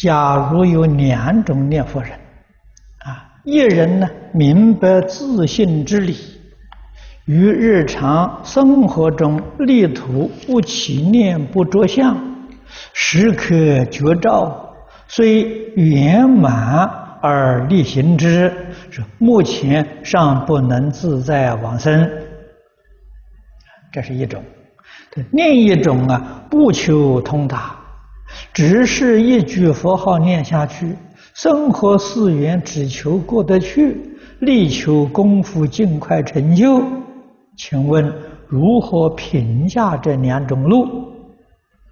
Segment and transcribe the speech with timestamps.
[0.00, 2.10] 假如有两种念佛人，
[3.04, 6.16] 啊，一人呢明白自性之理，
[7.26, 12.16] 于日常生活中力图不起念不着相，
[12.94, 14.74] 时刻觉照，
[15.06, 16.88] 虽圆满
[17.20, 18.50] 而力行之，
[18.88, 22.10] 是目前尚不能自在往生。
[23.92, 24.42] 这是一种。
[25.32, 27.76] 另一种啊，不求通达，
[28.52, 30.96] 只是一句佛号念下去，
[31.34, 33.96] 生活事缘只求过得去，
[34.40, 36.82] 力求功夫尽快成就。
[37.56, 38.12] 请问
[38.48, 41.10] 如何评价这两种路？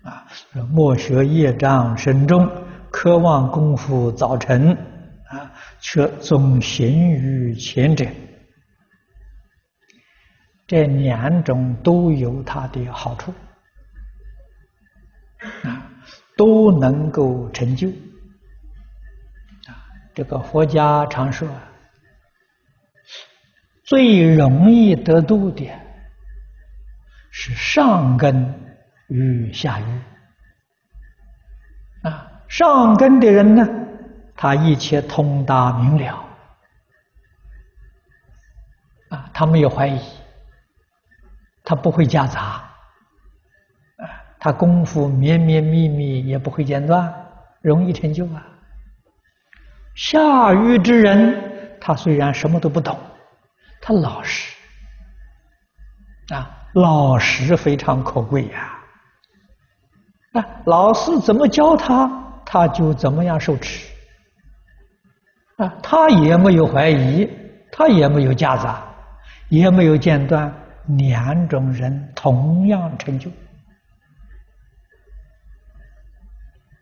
[0.02, 0.24] 啊，
[0.72, 2.48] 莫学业障深重，
[2.90, 4.72] 渴望功夫早成，
[5.28, 8.06] 啊，却总行于前者。
[10.66, 13.32] 这两种都有它的好处，
[16.68, 17.88] 不能够成就。
[19.66, 19.72] 啊，
[20.14, 21.48] 这个佛家常说，
[23.84, 25.66] 最容易得度的
[27.30, 28.54] 是上根
[29.06, 30.00] 与下愚。
[32.02, 33.66] 啊，上根的人呢，
[34.36, 36.22] 他一切通达明了，
[39.08, 39.98] 啊，他没有怀疑。
[41.64, 42.67] 他不会夹杂，
[44.40, 47.12] 他功夫绵绵密密也不会间断，
[47.60, 48.46] 容易成就啊。
[49.94, 52.96] 下愚之人，他虽然什么都不懂，
[53.80, 54.54] 他老实，
[56.32, 58.78] 啊，老实非常可贵呀。
[60.32, 62.08] 啊，老师怎么教他，
[62.44, 63.92] 他就怎么样受持，
[65.56, 67.28] 啊，他也没有怀疑，
[67.72, 68.86] 他也没有夹杂，
[69.48, 70.54] 也没有间断。
[70.96, 73.30] 两种人同样成就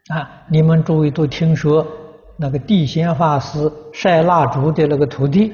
[0.09, 0.31] 啊！
[0.49, 1.87] 你们诸位都听说
[2.37, 5.53] 那个地仙法师晒蜡烛的那个徒弟，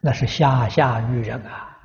[0.00, 1.78] 那是下下愚人啊！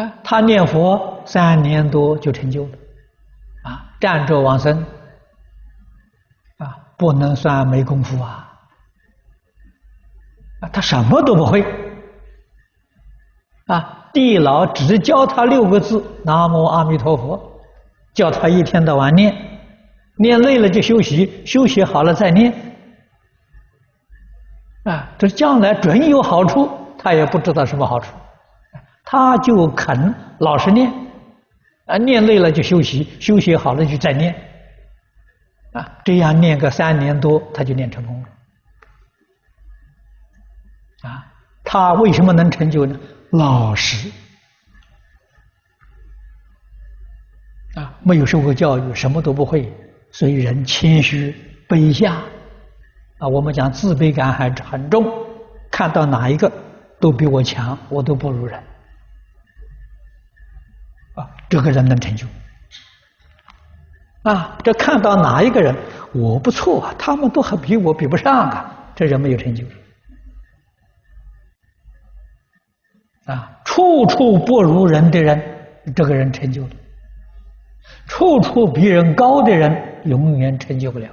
[0.00, 2.70] 啊，他念佛三年多就成就了，
[3.64, 4.86] 啊，站着往生，
[6.58, 8.48] 啊，不能算没功夫啊！
[10.60, 11.64] 啊，他什么都不会。
[13.66, 14.08] 啊！
[14.12, 17.51] 地老只教他六个字“南无阿弥陀佛”，
[18.12, 19.34] 叫他一天到晚念，
[20.16, 22.52] 念累了就休息，休息好了再念。
[24.84, 26.68] 啊，这将来准有好处，
[26.98, 28.14] 他也不知道什么好处，
[29.04, 30.92] 他就肯老实念，
[31.86, 34.34] 啊，念累了就休息，休息好了就再念，
[35.72, 38.28] 啊，这样念个三年多，他就念成功了。
[41.08, 41.26] 啊，
[41.64, 42.98] 他为什么能成就呢？
[43.30, 44.10] 老实
[48.04, 49.72] 没有受过教育，什么都不会，
[50.10, 51.34] 所以人谦虚
[51.68, 52.14] 卑下
[53.18, 53.28] 啊。
[53.28, 55.04] 我们讲自卑感还很重，
[55.70, 56.50] 看到哪一个
[57.00, 58.58] 都比我强，我都不如人
[61.14, 61.28] 啊。
[61.48, 62.26] 这个人能成就
[64.22, 64.58] 啊？
[64.62, 65.76] 这看到哪一个人
[66.12, 69.64] 我不错，他们都还比我比不上啊，这人没有成就。
[73.26, 75.40] 啊，处处不如人的人，
[75.94, 76.70] 这个人成就了；
[78.06, 81.08] 处处比人高的人，永远成就不了。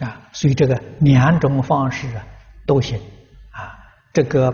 [0.00, 2.26] 啊，所以这个两种方式啊
[2.66, 2.98] 都行。
[3.50, 3.78] 啊，
[4.12, 4.52] 这个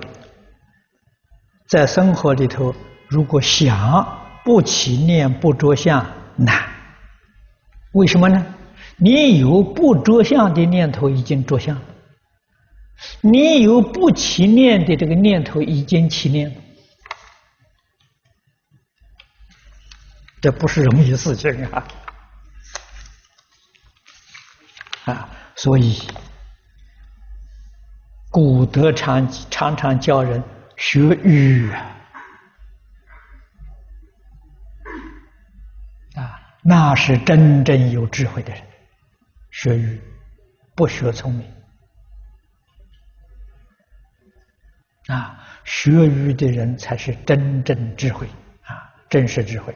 [1.67, 2.75] 在生活里头，
[3.09, 6.05] 如果想不起念不着相
[6.37, 6.69] 难，
[7.93, 8.55] 为什么呢？
[8.97, 11.81] 你有不着相的念头已经着相，
[13.21, 16.57] 你有不起念的这个念头已经起念了，
[20.41, 21.89] 这不是容易事情啊！
[25.05, 26.01] 啊，所以
[28.31, 30.43] 古德常常常教人
[30.77, 31.97] 学愚啊。
[36.15, 38.63] 啊，那是真正有智慧的人。
[39.51, 40.01] 学愚，
[40.75, 41.58] 不学聪明
[45.09, 45.35] 啊！
[45.65, 48.27] 学愚的人才是真正智慧
[48.63, 49.75] 啊，真实智慧。